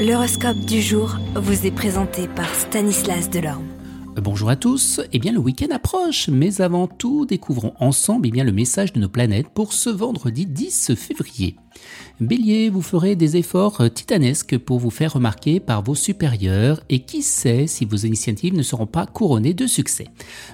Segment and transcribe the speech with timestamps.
[0.00, 3.66] L'horoscope du jour vous est présenté par Stanislas Delorme.
[4.16, 8.44] Bonjour à tous, eh bien le week-end approche, mais avant tout découvrons ensemble eh bien,
[8.44, 11.56] le message de nos planètes pour ce vendredi 10 février.
[12.18, 17.20] Bélier, vous ferez des efforts titanesques pour vous faire remarquer par vos supérieurs et qui
[17.20, 20.06] sait si vos initiatives ne seront pas couronnées de succès.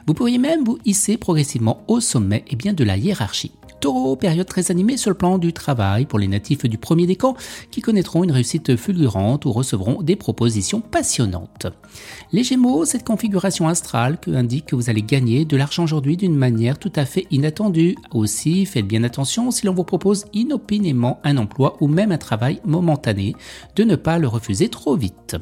[0.09, 3.53] Vous pourriez même vous hisser progressivement au sommet eh bien, de la hiérarchie.
[3.81, 7.37] Taureau, période très animée sur le plan du travail pour les natifs du premier décan
[7.71, 11.67] qui connaîtront une réussite fulgurante ou recevront des propositions passionnantes.
[12.33, 16.79] Les Gémeaux, cette configuration astrale indique que vous allez gagner de l'argent aujourd'hui d'une manière
[16.79, 17.97] tout à fait inattendue.
[18.13, 22.61] Aussi, faites bien attention si l'on vous propose inopinément un emploi ou même un travail
[22.65, 23.35] momentané,
[23.77, 25.37] de ne pas le refuser trop vite.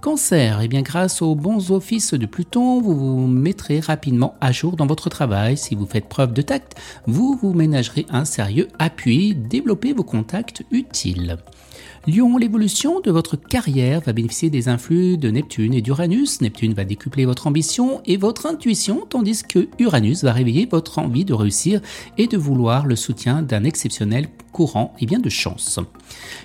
[0.00, 4.76] Cancer, eh bien grâce aux bons offices de Pluton, vous vous mettrez rapidement à jour
[4.76, 5.56] dans votre travail.
[5.56, 10.62] Si vous faites preuve de tact, vous vous ménagerez un sérieux appui, développez vos contacts
[10.70, 11.38] utiles.
[12.06, 16.42] Lion, l'évolution de votre carrière va bénéficier des influx de Neptune et d'Uranus.
[16.42, 21.24] Neptune va décupler votre ambition et votre intuition, tandis que Uranus va réveiller votre envie
[21.24, 21.80] de réussir
[22.18, 25.80] et de vouloir le soutien d'un exceptionnel courant et bien de chance.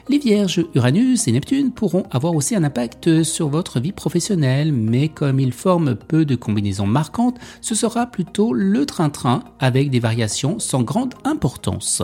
[0.09, 5.07] Les vierges, Uranus et Neptune pourront avoir aussi un impact sur votre vie professionnelle, mais
[5.09, 10.57] comme ils forment peu de combinaisons marquantes, ce sera plutôt le train-train avec des variations
[10.57, 12.01] sans grande importance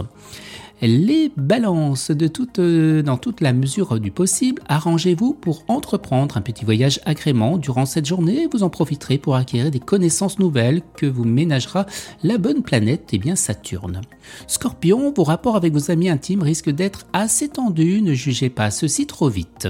[0.82, 4.62] les balances de toute, euh, dans toute la mesure du possible.
[4.68, 8.48] Arrangez-vous pour entreprendre un petit voyage agrément durant cette journée.
[8.52, 11.86] Vous en profiterez pour acquérir des connaissances nouvelles que vous ménagera
[12.24, 14.02] la bonne planète, et eh bien Saturne.
[14.48, 18.02] Scorpion, vos rapports avec vos amis intimes risquent d'être assez tendus.
[18.02, 19.68] Ne jugez pas ceci trop vite.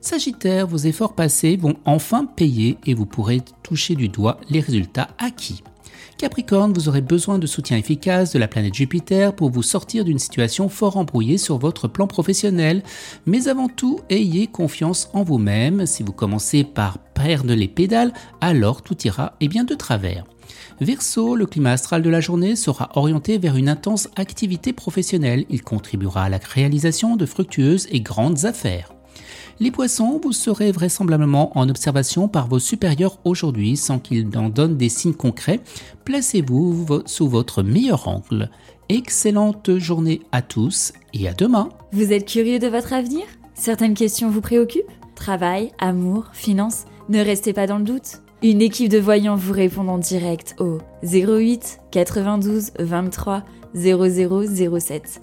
[0.00, 5.08] Sagittaire, vos efforts passés vont enfin payer et vous pourrez toucher du doigt les résultats
[5.18, 5.62] acquis.
[6.18, 10.18] Capricorne, vous aurez besoin de soutien efficace de la planète Jupiter pour vous sortir d'une
[10.18, 12.82] situation fort embrouillée sur votre plan professionnel,
[13.26, 15.86] mais avant tout, ayez confiance en vous-même.
[15.86, 20.24] Si vous commencez par perdre les pédales, alors tout ira et bien de travers.
[20.80, 25.44] Verseau, le climat astral de la journée sera orienté vers une intense activité professionnelle.
[25.48, 28.95] Il contribuera à la réalisation de fructueuses et grandes affaires.
[29.58, 34.76] Les poissons, vous serez vraisemblablement en observation par vos supérieurs aujourd'hui sans qu'ils en donnent
[34.76, 35.60] des signes concrets.
[36.04, 38.50] Placez-vous sous votre meilleur angle.
[38.90, 41.70] Excellente journée à tous et à demain.
[41.92, 43.24] Vous êtes curieux de votre avenir?
[43.54, 44.92] Certaines questions vous préoccupent?
[45.14, 48.20] Travail, amour, finances Ne restez pas dans le doute.
[48.42, 53.42] Une équipe de voyants vous répond en direct au 08 92 23
[53.74, 55.22] 0007.